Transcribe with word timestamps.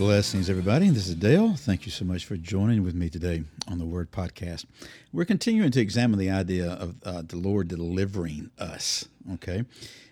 Blessings, 0.00 0.48
everybody. 0.48 0.88
This 0.88 1.08
is 1.08 1.14
Dale. 1.14 1.54
Thank 1.54 1.84
you 1.84 1.92
so 1.92 2.06
much 2.06 2.24
for 2.24 2.38
joining 2.38 2.82
with 2.82 2.94
me 2.94 3.10
today 3.10 3.44
on 3.68 3.76
the 3.76 3.84
Word 3.84 4.10
Podcast. 4.10 4.64
We're 5.12 5.26
continuing 5.26 5.70
to 5.72 5.80
examine 5.82 6.18
the 6.18 6.30
idea 6.30 6.70
of 6.70 6.94
uh, 7.04 7.20
the 7.20 7.36
Lord 7.36 7.68
delivering 7.68 8.50
us. 8.58 9.06
Okay, 9.34 9.64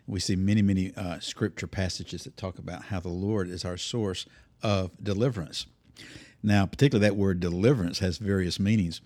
we 0.06 0.20
see 0.20 0.36
many, 0.36 0.60
many 0.60 0.92
uh, 0.94 1.20
scripture 1.20 1.66
passages 1.66 2.24
that 2.24 2.36
talk 2.36 2.58
about 2.58 2.84
how 2.84 3.00
the 3.00 3.08
Lord 3.08 3.48
is 3.48 3.64
our 3.64 3.78
source 3.78 4.26
of 4.62 4.90
deliverance. 5.02 5.64
Now, 6.42 6.66
particularly 6.66 7.08
that 7.08 7.16
word 7.16 7.40
deliverance 7.40 8.00
has 8.00 8.18
various 8.18 8.60
meanings. 8.60 9.00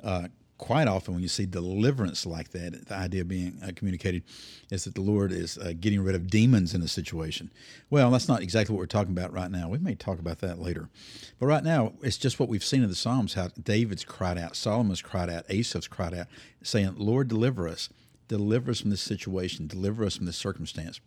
Uh, 0.00 0.28
quite 0.60 0.86
often 0.86 1.14
when 1.14 1.22
you 1.22 1.28
see 1.28 1.46
deliverance 1.46 2.26
like 2.26 2.50
that, 2.50 2.86
the 2.86 2.94
idea 2.94 3.24
being 3.24 3.58
uh, 3.64 3.70
communicated 3.74 4.22
is 4.70 4.84
that 4.84 4.94
the 4.94 5.00
Lord 5.00 5.32
is 5.32 5.56
uh, 5.56 5.72
getting 5.80 6.02
rid 6.02 6.14
of 6.14 6.28
demons 6.28 6.74
in 6.74 6.82
a 6.82 6.86
situation. 6.86 7.50
Well, 7.88 8.10
that's 8.10 8.28
not 8.28 8.42
exactly 8.42 8.74
what 8.74 8.80
we're 8.80 8.86
talking 8.86 9.16
about 9.16 9.32
right 9.32 9.50
now. 9.50 9.70
We 9.70 9.78
may 9.78 9.94
talk 9.94 10.18
about 10.18 10.40
that 10.40 10.60
later. 10.60 10.90
But 11.38 11.46
right 11.46 11.64
now, 11.64 11.94
it's 12.02 12.18
just 12.18 12.38
what 12.38 12.50
we've 12.50 12.62
seen 12.62 12.82
in 12.82 12.90
the 12.90 12.94
Psalms 12.94 13.34
how 13.34 13.48
David's 13.60 14.04
cried 14.04 14.36
out, 14.36 14.54
Solomon's 14.54 15.00
cried 15.00 15.30
out, 15.30 15.48
Asaph's 15.48 15.88
cried 15.88 16.12
out, 16.12 16.26
saying, 16.62 16.94
Lord, 16.98 17.28
deliver 17.28 17.66
us. 17.66 17.88
Deliver 18.28 18.70
us 18.70 18.80
from 18.82 18.90
this 18.90 19.00
situation. 19.00 19.66
Deliver 19.66 20.04
us 20.04 20.18
from 20.18 20.26
this 20.26 20.36
circumstance. 20.36 21.00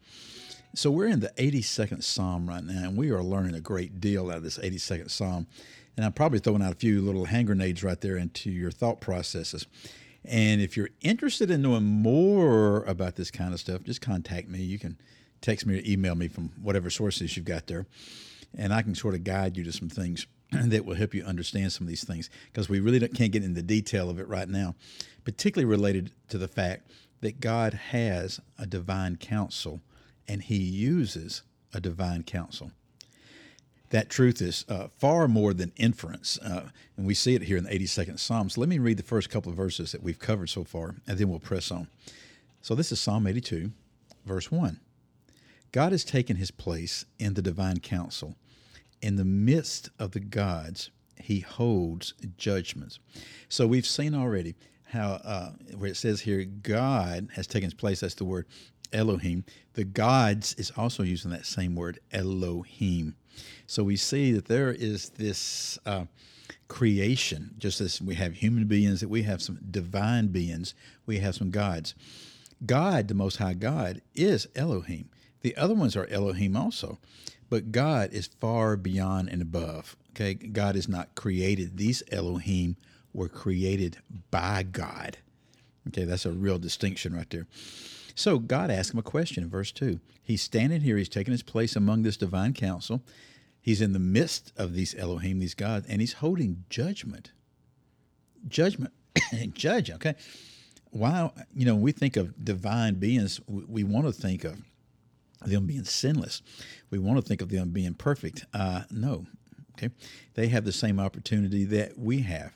So 0.73 0.89
we're 0.89 1.07
in 1.07 1.19
the 1.19 1.31
82nd 1.37 2.01
Psalm 2.01 2.49
right 2.49 2.63
now, 2.63 2.87
and 2.87 2.97
we 2.97 3.11
are 3.11 3.21
learning 3.21 3.53
a 3.53 3.61
great 3.61 4.01
deal 4.01 4.31
out 4.31 4.37
of 4.37 4.43
this 4.43 4.57
82nd 4.57 5.11
Psalm. 5.11 5.45
And 5.95 6.05
I'm 6.05 6.13
probably 6.13 6.39
throwing 6.39 6.61
out 6.61 6.73
a 6.73 6.77
few 6.77 7.01
little 7.01 7.25
hand 7.25 7.47
grenades 7.47 7.83
right 7.83 7.99
there 7.99 8.17
into 8.17 8.49
your 8.49 8.71
thought 8.71 8.99
processes. 8.99 9.67
And 10.25 10.61
if 10.61 10.77
you're 10.77 10.89
interested 11.01 11.51
in 11.51 11.61
knowing 11.61 11.83
more 11.83 12.83
about 12.85 13.15
this 13.15 13.29
kind 13.29 13.53
of 13.53 13.59
stuff, 13.59 13.83
just 13.83 14.01
contact 14.01 14.47
me. 14.47 14.59
You 14.59 14.79
can 14.79 14.97
text 15.41 15.65
me 15.65 15.77
or 15.77 15.81
email 15.85 16.15
me 16.15 16.27
from 16.27 16.51
whatever 16.61 16.89
sources 16.89 17.35
you've 17.35 17.45
got 17.45 17.67
there. 17.67 17.85
And 18.57 18.73
I 18.73 18.81
can 18.81 18.95
sort 18.95 19.15
of 19.15 19.23
guide 19.23 19.57
you 19.57 19.63
to 19.65 19.71
some 19.71 19.89
things 19.89 20.25
that 20.51 20.85
will 20.85 20.95
help 20.95 21.13
you 21.13 21.23
understand 21.23 21.71
some 21.71 21.85
of 21.85 21.89
these 21.89 22.05
things 22.05 22.29
because 22.51 22.69
we 22.69 22.79
really 22.79 22.99
can't 23.09 23.31
get 23.31 23.43
into 23.43 23.55
the 23.55 23.61
detail 23.61 24.09
of 24.09 24.19
it 24.19 24.27
right 24.27 24.47
now, 24.47 24.75
particularly 25.25 25.69
related 25.69 26.11
to 26.29 26.37
the 26.37 26.47
fact 26.47 26.89
that 27.21 27.39
God 27.39 27.73
has 27.73 28.39
a 28.57 28.65
divine 28.65 29.17
council 29.17 29.81
and 30.27 30.41
he 30.41 30.57
uses 30.57 31.43
a 31.73 31.81
divine 31.81 32.23
council 32.23 32.71
that 33.93 34.09
truth 34.09 34.41
is 34.41 34.65
uh, 34.69 34.87
far 34.97 35.27
more 35.27 35.53
than 35.53 35.71
inference. 35.77 36.39
Uh, 36.39 36.69
and 36.97 37.05
we 37.05 37.13
see 37.13 37.35
it 37.35 37.43
here 37.43 37.57
in 37.57 37.63
the 37.63 37.69
82nd 37.69 38.19
Psalm. 38.19 38.49
So 38.49 38.59
let 38.59 38.67
me 38.67 38.79
read 38.79 38.97
the 38.97 39.03
first 39.03 39.29
couple 39.29 39.51
of 39.51 39.55
verses 39.55 39.91
that 39.91 40.01
we've 40.01 40.17
covered 40.17 40.49
so 40.49 40.63
far, 40.63 40.95
and 41.05 41.19
then 41.19 41.29
we'll 41.29 41.37
press 41.37 41.69
on. 41.69 41.87
So 42.63 42.73
this 42.73 42.91
is 42.91 42.99
Psalm 42.99 43.27
82, 43.27 43.71
verse 44.25 44.51
1. 44.51 44.79
God 45.71 45.91
has 45.91 46.03
taken 46.03 46.37
his 46.37 46.49
place 46.49 47.05
in 47.19 47.35
the 47.35 47.43
divine 47.43 47.81
council. 47.81 48.35
In 48.99 49.15
the 49.15 49.25
midst 49.25 49.91
of 49.99 50.11
the 50.11 50.19
gods, 50.19 50.89
he 51.21 51.41
holds 51.41 52.15
judgments. 52.35 52.97
So 53.47 53.67
we've 53.67 53.85
seen 53.85 54.15
already 54.15 54.55
how, 54.85 55.19
uh, 55.23 55.51
where 55.77 55.91
it 55.91 55.97
says 55.97 56.21
here, 56.21 56.43
God 56.43 57.29
has 57.35 57.45
taken 57.45 57.67
his 57.67 57.75
place, 57.75 57.99
that's 57.99 58.15
the 58.15 58.25
word 58.25 58.47
Elohim. 58.93 59.43
The 59.73 59.83
gods 59.83 60.53
is 60.57 60.71
also 60.77 61.03
using 61.03 61.31
that 61.31 61.45
same 61.45 61.75
word, 61.75 61.99
Elohim. 62.11 63.15
So 63.65 63.83
we 63.83 63.95
see 63.95 64.31
that 64.33 64.45
there 64.45 64.71
is 64.71 65.09
this 65.11 65.79
uh, 65.85 66.05
creation, 66.67 67.55
just 67.57 67.81
as 67.81 68.01
we 68.01 68.15
have 68.15 68.35
human 68.35 68.65
beings, 68.65 69.01
that 69.01 69.09
we 69.09 69.23
have 69.23 69.41
some 69.41 69.59
divine 69.69 70.27
beings, 70.27 70.73
we 71.05 71.19
have 71.19 71.35
some 71.35 71.51
gods. 71.51 71.95
God, 72.65 73.07
the 73.07 73.13
Most 73.13 73.37
High 73.37 73.55
God, 73.55 74.01
is 74.15 74.47
Elohim. 74.55 75.09
The 75.41 75.57
other 75.57 75.73
ones 75.73 75.95
are 75.95 76.07
Elohim 76.07 76.55
also, 76.55 76.99
but 77.49 77.71
God 77.71 78.13
is 78.13 78.29
far 78.39 78.77
beyond 78.77 79.29
and 79.29 79.41
above. 79.41 79.97
Okay, 80.11 80.33
God 80.35 80.75
is 80.75 80.87
not 80.87 81.15
created. 81.15 81.77
These 81.77 82.03
Elohim 82.11 82.77
were 83.13 83.29
created 83.29 83.97
by 84.31 84.63
God. 84.63 85.17
Okay, 85.87 86.05
that's 86.05 86.25
a 86.25 86.31
real 86.31 86.59
distinction 86.59 87.15
right 87.15 87.29
there. 87.29 87.47
So 88.15 88.39
God 88.39 88.69
asked 88.69 88.93
him 88.93 88.99
a 88.99 89.03
question 89.03 89.43
in 89.43 89.49
verse 89.49 89.71
2. 89.71 89.99
He's 90.21 90.41
standing 90.41 90.81
here, 90.81 90.97
he's 90.97 91.09
taking 91.09 91.31
his 91.31 91.43
place 91.43 91.75
among 91.75 92.03
this 92.03 92.17
divine 92.17 92.53
council. 92.53 93.01
He's 93.61 93.81
in 93.81 93.93
the 93.93 93.99
midst 93.99 94.51
of 94.57 94.73
these 94.73 94.93
Elohim, 94.95 95.39
these 95.39 95.55
gods, 95.55 95.87
and 95.87 96.01
he's 96.01 96.13
holding 96.13 96.65
judgment. 96.69 97.31
Judgment. 98.47 98.93
Judge, 99.53 99.89
okay? 99.89 100.15
Why, 100.91 101.31
you 101.55 101.65
know, 101.65 101.73
when 101.73 101.81
we 101.81 101.91
think 101.91 102.17
of 102.17 102.43
divine 102.43 102.95
beings, 102.95 103.39
we, 103.47 103.83
want 103.83 104.05
to 104.05 104.11
think 104.11 104.43
of 104.43 104.57
them 105.41 105.65
being 105.65 105.85
sinless. 105.85 106.41
We 106.89 106.99
want 106.99 107.19
to 107.19 107.25
think 107.25 107.41
of 107.41 107.49
them 107.49 107.69
being 107.69 107.93
perfect. 107.93 108.45
Uh, 108.53 108.83
no, 108.91 109.25
okay? 109.77 109.93
They 110.35 110.47
have 110.47 110.65
the 110.65 110.71
same 110.71 110.99
opportunity 110.99 111.63
that 111.65 111.97
we 111.97 112.21
have 112.21 112.53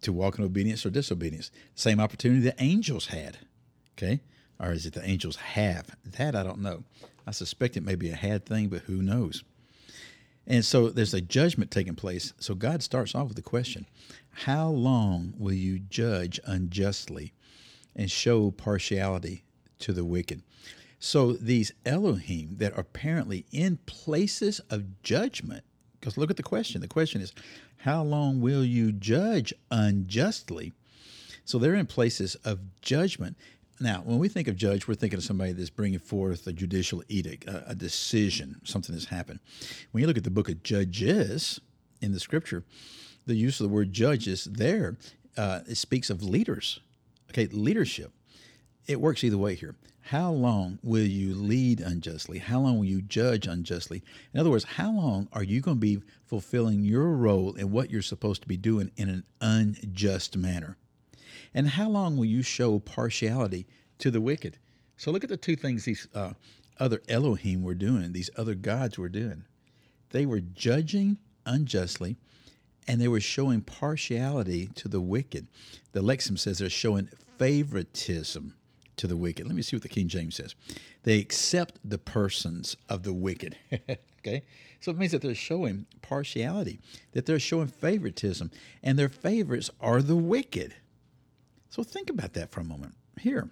to 0.00 0.12
walk 0.12 0.38
in 0.38 0.44
obedience 0.44 0.84
or 0.84 0.90
disobedience. 0.90 1.50
Same 1.74 2.00
opportunity 2.00 2.40
that 2.42 2.56
angels 2.58 3.06
had, 3.06 3.38
okay? 3.96 4.20
Or 4.62 4.72
is 4.72 4.86
it 4.86 4.94
the 4.94 5.04
angels 5.04 5.36
have? 5.36 5.94
That 6.04 6.36
I 6.36 6.42
don't 6.42 6.60
know. 6.60 6.84
I 7.26 7.32
suspect 7.32 7.76
it 7.76 7.84
may 7.84 7.96
be 7.96 8.10
a 8.10 8.16
had 8.16 8.46
thing, 8.46 8.68
but 8.68 8.82
who 8.82 9.02
knows? 9.02 9.42
And 10.46 10.64
so 10.64 10.88
there's 10.88 11.14
a 11.14 11.20
judgment 11.20 11.70
taking 11.70 11.94
place. 11.94 12.32
So 12.38 12.54
God 12.54 12.82
starts 12.82 13.14
off 13.14 13.28
with 13.28 13.36
the 13.36 13.42
question 13.42 13.86
How 14.30 14.68
long 14.68 15.34
will 15.38 15.52
you 15.52 15.78
judge 15.78 16.40
unjustly 16.44 17.32
and 17.94 18.10
show 18.10 18.50
partiality 18.50 19.44
to 19.80 19.92
the 19.92 20.04
wicked? 20.04 20.42
So 20.98 21.32
these 21.32 21.72
Elohim 21.84 22.56
that 22.58 22.72
are 22.74 22.80
apparently 22.80 23.44
in 23.50 23.78
places 23.86 24.60
of 24.70 25.02
judgment, 25.02 25.64
because 25.98 26.16
look 26.16 26.30
at 26.30 26.36
the 26.36 26.42
question. 26.42 26.80
The 26.80 26.88
question 26.88 27.20
is, 27.20 27.32
How 27.78 28.02
long 28.02 28.40
will 28.40 28.64
you 28.64 28.92
judge 28.92 29.52
unjustly? 29.70 30.72
So 31.44 31.58
they're 31.58 31.74
in 31.74 31.86
places 31.86 32.36
of 32.44 32.60
judgment. 32.82 33.36
Now, 33.80 34.02
when 34.04 34.18
we 34.18 34.28
think 34.28 34.48
of 34.48 34.56
judge, 34.56 34.86
we're 34.86 34.94
thinking 34.94 35.18
of 35.18 35.24
somebody 35.24 35.52
that's 35.52 35.70
bringing 35.70 35.98
forth 35.98 36.46
a 36.46 36.52
judicial 36.52 37.02
edict, 37.08 37.48
a, 37.48 37.70
a 37.70 37.74
decision, 37.74 38.60
something 38.64 38.94
has 38.94 39.06
happened. 39.06 39.40
When 39.90 40.02
you 40.02 40.06
look 40.06 40.18
at 40.18 40.24
the 40.24 40.30
book 40.30 40.48
of 40.48 40.62
Judges 40.62 41.60
in 42.00 42.12
the 42.12 42.20
scripture, 42.20 42.64
the 43.26 43.34
use 43.34 43.60
of 43.60 43.68
the 43.68 43.74
word 43.74 43.92
judges 43.92 44.44
there, 44.44 44.96
uh, 45.36 45.60
it 45.66 45.76
speaks 45.76 46.10
of 46.10 46.22
leaders. 46.22 46.80
Okay, 47.30 47.46
leadership. 47.46 48.12
It 48.86 49.00
works 49.00 49.24
either 49.24 49.38
way 49.38 49.54
here. 49.54 49.74
How 50.06 50.32
long 50.32 50.78
will 50.82 51.06
you 51.06 51.34
lead 51.34 51.80
unjustly? 51.80 52.38
How 52.38 52.60
long 52.60 52.76
will 52.78 52.84
you 52.84 53.00
judge 53.00 53.46
unjustly? 53.46 54.02
In 54.34 54.40
other 54.40 54.50
words, 54.50 54.64
how 54.64 54.90
long 54.92 55.28
are 55.32 55.44
you 55.44 55.60
going 55.60 55.76
to 55.76 55.80
be 55.80 56.02
fulfilling 56.26 56.84
your 56.84 57.10
role 57.10 57.54
and 57.56 57.70
what 57.70 57.90
you're 57.90 58.02
supposed 58.02 58.42
to 58.42 58.48
be 58.48 58.56
doing 58.56 58.90
in 58.96 59.08
an 59.08 59.24
unjust 59.40 60.36
manner? 60.36 60.76
And 61.54 61.68
how 61.68 61.88
long 61.88 62.16
will 62.16 62.24
you 62.24 62.42
show 62.42 62.78
partiality 62.78 63.66
to 63.98 64.10
the 64.10 64.20
wicked? 64.20 64.58
So 64.96 65.10
look 65.10 65.24
at 65.24 65.30
the 65.30 65.36
two 65.36 65.56
things 65.56 65.84
these 65.84 66.08
uh, 66.14 66.32
other 66.78 67.02
Elohim 67.08 67.62
were 67.62 67.74
doing, 67.74 68.12
these 68.12 68.30
other 68.36 68.54
gods 68.54 68.98
were 68.98 69.08
doing. 69.08 69.44
They 70.10 70.26
were 70.26 70.40
judging 70.40 71.18
unjustly 71.46 72.16
and 72.88 73.00
they 73.00 73.08
were 73.08 73.20
showing 73.20 73.60
partiality 73.62 74.68
to 74.74 74.88
the 74.88 75.00
wicked. 75.00 75.46
The 75.92 76.02
Lexham 76.02 76.38
says 76.38 76.58
they're 76.58 76.70
showing 76.70 77.08
favoritism 77.38 78.54
to 78.96 79.06
the 79.06 79.16
wicked. 79.16 79.46
Let 79.46 79.54
me 79.54 79.62
see 79.62 79.76
what 79.76 79.82
the 79.82 79.88
King 79.88 80.08
James 80.08 80.36
says. 80.36 80.54
They 81.04 81.18
accept 81.18 81.78
the 81.84 81.98
persons 81.98 82.76
of 82.88 83.02
the 83.02 83.12
wicked. 83.12 83.56
okay? 84.20 84.42
So 84.80 84.90
it 84.90 84.98
means 84.98 85.12
that 85.12 85.22
they're 85.22 85.34
showing 85.34 85.86
partiality, 86.02 86.80
that 87.12 87.26
they're 87.26 87.38
showing 87.38 87.68
favoritism, 87.68 88.50
and 88.82 88.98
their 88.98 89.08
favorites 89.08 89.70
are 89.80 90.02
the 90.02 90.16
wicked. 90.16 90.74
So 91.72 91.82
think 91.82 92.10
about 92.10 92.34
that 92.34 92.50
for 92.50 92.60
a 92.60 92.64
moment. 92.64 92.94
Here, 93.18 93.48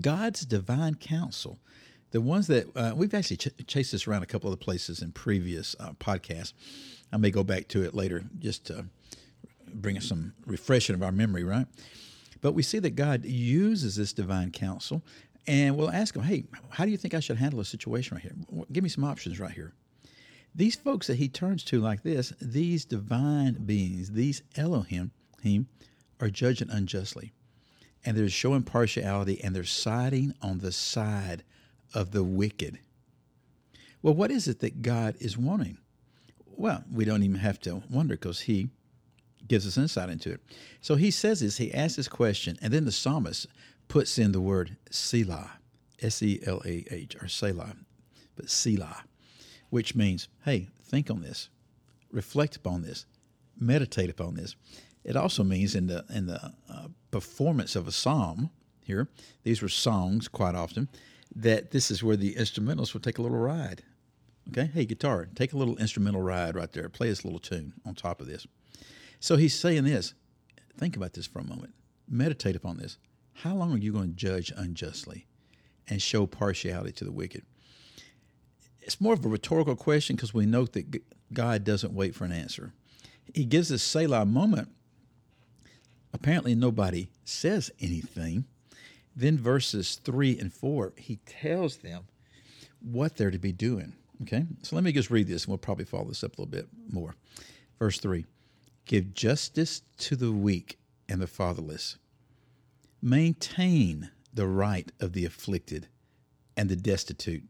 God's 0.00 0.46
divine 0.46 0.94
council, 0.94 1.58
the 2.10 2.22
ones 2.22 2.46
that 2.46 2.74
uh, 2.74 2.94
we've 2.96 3.12
actually 3.12 3.36
ch- 3.36 3.66
chased 3.66 3.92
this 3.92 4.06
around 4.06 4.22
a 4.22 4.26
couple 4.26 4.50
of 4.50 4.58
places 4.58 5.02
in 5.02 5.12
previous 5.12 5.76
uh, 5.78 5.92
podcasts. 6.00 6.54
I 7.12 7.18
may 7.18 7.30
go 7.30 7.44
back 7.44 7.68
to 7.68 7.84
it 7.84 7.94
later 7.94 8.24
just 8.38 8.64
to 8.68 8.86
bring 9.74 9.98
us 9.98 10.06
some 10.06 10.32
refreshing 10.46 10.94
of 10.94 11.02
our 11.02 11.12
memory, 11.12 11.44
right? 11.44 11.66
But 12.40 12.52
we 12.52 12.62
see 12.62 12.78
that 12.78 12.96
God 12.96 13.26
uses 13.26 13.96
this 13.96 14.14
divine 14.14 14.50
council, 14.50 15.02
and 15.46 15.76
we'll 15.76 15.90
ask 15.90 16.16
Him, 16.16 16.22
hey, 16.22 16.44
how 16.70 16.86
do 16.86 16.90
you 16.90 16.96
think 16.96 17.12
I 17.12 17.20
should 17.20 17.36
handle 17.36 17.60
a 17.60 17.64
situation 17.66 18.14
right 18.14 18.22
here? 18.22 18.64
Give 18.72 18.82
me 18.82 18.88
some 18.88 19.04
options 19.04 19.38
right 19.38 19.52
here. 19.52 19.74
These 20.54 20.76
folks 20.76 21.08
that 21.08 21.16
He 21.16 21.28
turns 21.28 21.62
to 21.64 21.78
like 21.78 22.02
this, 22.02 22.32
these 22.40 22.86
divine 22.86 23.66
beings, 23.66 24.12
these 24.12 24.42
Elohim, 24.56 25.10
him, 25.42 25.68
are 26.20 26.30
judging 26.30 26.70
unjustly. 26.70 27.32
And 28.04 28.16
they're 28.16 28.28
showing 28.28 28.62
partiality 28.62 29.42
and 29.42 29.54
they're 29.54 29.64
siding 29.64 30.34
on 30.40 30.58
the 30.58 30.72
side 30.72 31.44
of 31.94 32.12
the 32.12 32.22
wicked. 32.22 32.78
Well, 34.02 34.14
what 34.14 34.30
is 34.30 34.46
it 34.46 34.60
that 34.60 34.82
God 34.82 35.16
is 35.18 35.36
wanting? 35.36 35.78
Well, 36.46 36.84
we 36.92 37.04
don't 37.04 37.22
even 37.22 37.38
have 37.40 37.60
to 37.60 37.82
wonder 37.90 38.14
because 38.14 38.40
He 38.40 38.68
gives 39.46 39.66
us 39.66 39.76
insight 39.78 40.10
into 40.10 40.32
it. 40.32 40.40
So 40.80 40.94
He 40.94 41.10
says 41.10 41.40
this, 41.40 41.56
He 41.56 41.74
asks 41.74 41.96
this 41.96 42.08
question, 42.08 42.56
and 42.62 42.72
then 42.72 42.84
the 42.84 42.92
psalmist 42.92 43.46
puts 43.88 44.18
in 44.18 44.32
the 44.32 44.40
word 44.40 44.76
Selah, 44.90 45.52
S 46.00 46.22
E 46.22 46.40
L 46.46 46.62
A 46.64 46.84
H, 46.90 47.16
or 47.20 47.28
Selah, 47.28 47.74
but 48.36 48.50
Selah, 48.50 49.04
which 49.70 49.94
means, 49.94 50.28
hey, 50.44 50.68
think 50.82 51.10
on 51.10 51.22
this, 51.22 51.48
reflect 52.12 52.56
upon 52.56 52.82
this, 52.82 53.06
meditate 53.58 54.10
upon 54.10 54.34
this. 54.34 54.54
It 55.04 55.16
also 55.16 55.44
means 55.44 55.74
in 55.74 55.86
the 55.86 56.04
in 56.08 56.26
the 56.26 56.52
uh, 56.70 56.88
performance 57.10 57.76
of 57.76 57.88
a 57.88 57.92
psalm 57.92 58.50
here, 58.82 59.08
these 59.42 59.62
were 59.62 59.68
songs 59.68 60.28
quite 60.28 60.54
often, 60.54 60.88
that 61.34 61.70
this 61.70 61.90
is 61.90 62.02
where 62.02 62.16
the 62.16 62.34
instrumentals 62.34 62.92
will 62.92 63.00
take 63.00 63.18
a 63.18 63.22
little 63.22 63.38
ride. 63.38 63.82
Okay, 64.48 64.70
hey 64.72 64.86
guitar, 64.86 65.28
take 65.34 65.52
a 65.52 65.58
little 65.58 65.76
instrumental 65.76 66.22
ride 66.22 66.54
right 66.54 66.72
there. 66.72 66.88
Play 66.88 67.08
this 67.08 67.24
little 67.24 67.38
tune 67.38 67.74
on 67.84 67.94
top 67.94 68.20
of 68.20 68.26
this. 68.26 68.46
So 69.20 69.36
he's 69.36 69.54
saying 69.54 69.84
this. 69.84 70.14
Think 70.78 70.96
about 70.96 71.12
this 71.12 71.26
for 71.26 71.40
a 71.40 71.44
moment. 71.44 71.74
Meditate 72.08 72.56
upon 72.56 72.78
this. 72.78 72.98
How 73.34 73.54
long 73.54 73.72
are 73.74 73.78
you 73.78 73.92
going 73.92 74.10
to 74.10 74.16
judge 74.16 74.52
unjustly 74.56 75.26
and 75.88 76.00
show 76.00 76.26
partiality 76.26 76.92
to 76.92 77.04
the 77.04 77.12
wicked? 77.12 77.42
It's 78.80 79.00
more 79.00 79.12
of 79.12 79.24
a 79.24 79.28
rhetorical 79.28 79.76
question 79.76 80.16
because 80.16 80.32
we 80.32 80.46
note 80.46 80.72
that 80.72 81.02
God 81.32 81.62
doesn't 81.64 81.92
wait 81.92 82.14
for 82.14 82.24
an 82.24 82.32
answer. 82.32 82.72
He 83.34 83.44
gives 83.44 83.68
this 83.68 83.82
Selah 83.82 84.24
moment. 84.24 84.70
Apparently, 86.12 86.54
nobody 86.54 87.08
says 87.24 87.70
anything. 87.80 88.44
Then, 89.14 89.36
verses 89.38 89.96
3 90.04 90.38
and 90.38 90.52
4, 90.52 90.92
he 90.96 91.16
tells 91.26 91.78
them 91.78 92.04
what 92.80 93.16
they're 93.16 93.30
to 93.30 93.38
be 93.38 93.52
doing. 93.52 93.94
Okay, 94.22 94.46
so 94.62 94.74
let 94.74 94.84
me 94.84 94.92
just 94.92 95.10
read 95.10 95.28
this 95.28 95.44
and 95.44 95.50
we'll 95.50 95.58
probably 95.58 95.84
follow 95.84 96.08
this 96.08 96.24
up 96.24 96.36
a 96.36 96.40
little 96.40 96.50
bit 96.50 96.68
more. 96.90 97.14
Verse 97.78 97.98
3 97.98 98.24
Give 98.84 99.14
justice 99.14 99.82
to 99.98 100.16
the 100.16 100.32
weak 100.32 100.78
and 101.08 101.20
the 101.20 101.26
fatherless, 101.26 101.98
maintain 103.00 104.10
the 104.32 104.46
right 104.46 104.90
of 105.00 105.12
the 105.12 105.24
afflicted 105.24 105.88
and 106.56 106.68
the 106.68 106.76
destitute, 106.76 107.44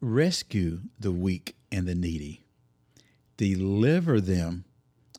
rescue 0.00 0.80
the 0.98 1.12
weak 1.12 1.56
and 1.72 1.88
the 1.88 1.94
needy, 1.94 2.44
deliver 3.36 4.20
them 4.20 4.64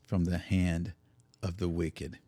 from 0.06 0.26
the 0.26 0.38
hand 0.38 0.94
of 1.42 1.58
the 1.58 1.70
wicked. 1.70 2.20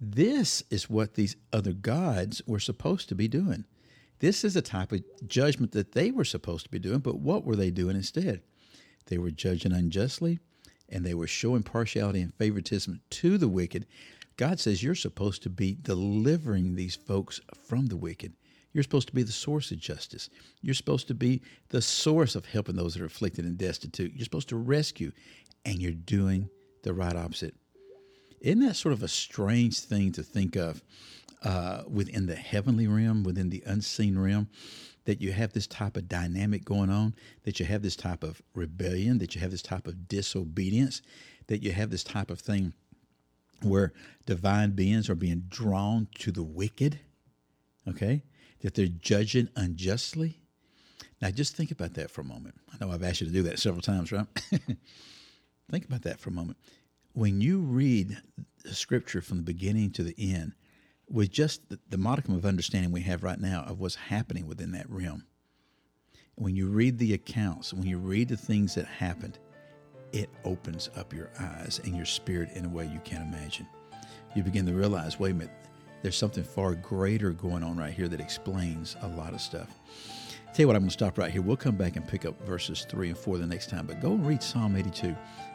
This 0.00 0.62
is 0.70 0.88
what 0.88 1.14
these 1.14 1.36
other 1.52 1.72
gods 1.72 2.42
were 2.46 2.60
supposed 2.60 3.08
to 3.08 3.14
be 3.14 3.28
doing. 3.28 3.64
This 4.20 4.44
is 4.44 4.56
a 4.56 4.62
type 4.62 4.92
of 4.92 5.02
judgment 5.26 5.72
that 5.72 5.92
they 5.92 6.10
were 6.10 6.24
supposed 6.24 6.64
to 6.64 6.70
be 6.70 6.78
doing, 6.78 6.98
but 6.98 7.18
what 7.18 7.44
were 7.44 7.56
they 7.56 7.70
doing 7.70 7.96
instead? 7.96 8.42
They 9.06 9.18
were 9.18 9.30
judging 9.30 9.72
unjustly 9.72 10.38
and 10.88 11.04
they 11.04 11.14
were 11.14 11.26
showing 11.26 11.62
partiality 11.62 12.20
and 12.20 12.34
favoritism 12.34 13.00
to 13.10 13.38
the 13.38 13.48
wicked. 13.48 13.86
God 14.36 14.58
says 14.58 14.82
you're 14.82 14.94
supposed 14.94 15.42
to 15.42 15.50
be 15.50 15.76
delivering 15.80 16.74
these 16.74 16.96
folks 16.96 17.40
from 17.66 17.86
the 17.86 17.96
wicked. 17.96 18.34
You're 18.72 18.84
supposed 18.84 19.08
to 19.08 19.14
be 19.14 19.22
the 19.22 19.32
source 19.32 19.70
of 19.70 19.78
justice. 19.78 20.30
You're 20.62 20.74
supposed 20.74 21.08
to 21.08 21.14
be 21.14 21.42
the 21.70 21.82
source 21.82 22.36
of 22.36 22.46
helping 22.46 22.76
those 22.76 22.94
that 22.94 23.02
are 23.02 23.06
afflicted 23.06 23.44
and 23.44 23.58
destitute. 23.58 24.12
You're 24.14 24.24
supposed 24.24 24.48
to 24.50 24.56
rescue, 24.56 25.12
and 25.64 25.80
you're 25.80 25.92
doing 25.92 26.48
the 26.82 26.94
right 26.94 27.16
opposite. 27.16 27.54
Isn't 28.40 28.60
that 28.60 28.76
sort 28.76 28.94
of 28.94 29.02
a 29.02 29.08
strange 29.08 29.80
thing 29.80 30.12
to 30.12 30.22
think 30.22 30.56
of 30.56 30.82
uh, 31.42 31.82
within 31.88 32.26
the 32.26 32.36
heavenly 32.36 32.86
realm, 32.86 33.22
within 33.22 33.50
the 33.50 33.62
unseen 33.66 34.18
realm? 34.18 34.48
That 35.04 35.20
you 35.20 35.32
have 35.32 35.52
this 35.52 35.66
type 35.66 35.96
of 35.96 36.08
dynamic 36.08 36.64
going 36.64 36.90
on, 36.90 37.14
that 37.44 37.58
you 37.58 37.66
have 37.66 37.82
this 37.82 37.96
type 37.96 38.22
of 38.22 38.40
rebellion, 38.54 39.18
that 39.18 39.34
you 39.34 39.40
have 39.40 39.50
this 39.50 39.62
type 39.62 39.86
of 39.86 40.08
disobedience, 40.08 41.02
that 41.48 41.62
you 41.62 41.72
have 41.72 41.90
this 41.90 42.04
type 42.04 42.30
of 42.30 42.40
thing 42.40 42.74
where 43.62 43.92
divine 44.26 44.70
beings 44.70 45.10
are 45.10 45.14
being 45.14 45.44
drawn 45.48 46.08
to 46.16 46.30
the 46.30 46.42
wicked, 46.42 47.00
okay? 47.88 48.22
That 48.60 48.74
they're 48.74 48.86
judging 48.86 49.48
unjustly. 49.56 50.38
Now, 51.20 51.30
just 51.30 51.56
think 51.56 51.70
about 51.70 51.94
that 51.94 52.10
for 52.10 52.20
a 52.20 52.24
moment. 52.24 52.54
I 52.72 52.84
know 52.84 52.92
I've 52.92 53.02
asked 53.02 53.20
you 53.20 53.26
to 53.26 53.32
do 53.32 53.42
that 53.44 53.58
several 53.58 53.82
times, 53.82 54.12
right? 54.12 54.26
think 55.70 55.84
about 55.86 56.02
that 56.02 56.20
for 56.20 56.30
a 56.30 56.32
moment 56.32 56.58
when 57.12 57.40
you 57.40 57.60
read 57.60 58.16
scripture 58.74 59.20
from 59.20 59.38
the 59.38 59.42
beginning 59.42 59.90
to 59.92 60.02
the 60.02 60.14
end, 60.18 60.52
with 61.08 61.30
just 61.30 61.68
the, 61.68 61.78
the 61.88 61.98
modicum 61.98 62.34
of 62.34 62.46
understanding 62.46 62.92
we 62.92 63.02
have 63.02 63.22
right 63.22 63.40
now 63.40 63.64
of 63.66 63.80
what's 63.80 63.96
happening 63.96 64.46
within 64.46 64.72
that 64.72 64.88
realm, 64.88 65.24
when 66.36 66.56
you 66.56 66.68
read 66.68 66.98
the 66.98 67.12
accounts, 67.14 67.74
when 67.74 67.86
you 67.86 67.98
read 67.98 68.28
the 68.28 68.36
things 68.36 68.74
that 68.74 68.86
happened, 68.86 69.38
it 70.12 70.30
opens 70.44 70.88
up 70.96 71.12
your 71.12 71.30
eyes 71.38 71.80
and 71.84 71.94
your 71.94 72.06
spirit 72.06 72.50
in 72.54 72.64
a 72.64 72.68
way 72.68 72.86
you 72.86 73.00
can't 73.00 73.22
imagine. 73.22 73.66
You 74.34 74.42
begin 74.42 74.66
to 74.66 74.72
realize, 74.72 75.18
wait 75.18 75.32
a 75.32 75.34
minute, 75.34 75.54
there's 76.02 76.16
something 76.16 76.44
far 76.44 76.74
greater 76.74 77.30
going 77.30 77.62
on 77.62 77.76
right 77.76 77.92
here 77.92 78.08
that 78.08 78.20
explains 78.20 78.96
a 79.02 79.08
lot 79.08 79.34
of 79.34 79.40
stuff. 79.40 79.68
tell 80.54 80.64
you 80.64 80.66
what, 80.66 80.76
I'm 80.76 80.82
going 80.82 80.88
to 80.88 80.94
stop 80.94 81.18
right 81.18 81.30
here. 81.30 81.42
We'll 81.42 81.56
come 81.56 81.76
back 81.76 81.96
and 81.96 82.08
pick 82.08 82.24
up 82.24 82.40
verses 82.46 82.86
3 82.88 83.10
and 83.10 83.18
4 83.18 83.38
the 83.38 83.46
next 83.46 83.68
time, 83.68 83.86
but 83.86 84.00
go 84.00 84.12
and 84.12 84.26
read 84.26 84.42
Psalm 84.42 84.76
82. 84.76 85.14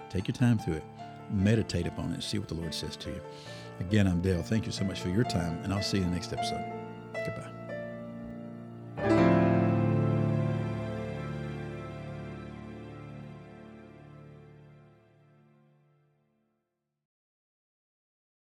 Take 0.09 0.27
your 0.27 0.35
time 0.35 0.59
through 0.59 0.75
it 0.75 0.83
meditate 1.31 1.87
upon 1.87 2.13
it, 2.13 2.23
see 2.23 2.37
what 2.39 2.47
the 2.47 2.55
Lord 2.55 2.73
says 2.73 2.95
to 2.97 3.09
you. 3.09 3.21
Again, 3.79 4.07
I'm 4.07 4.21
Dale. 4.21 4.41
Thank 4.41 4.65
you 4.65 4.71
so 4.71 4.85
much 4.85 4.99
for 5.01 5.09
your 5.09 5.23
time, 5.23 5.59
and 5.63 5.73
I'll 5.73 5.81
see 5.81 5.97
you 5.97 6.03
in 6.03 6.09
the 6.09 6.15
next 6.15 6.31
episode. 6.31 6.63
Goodbye. 7.13 7.64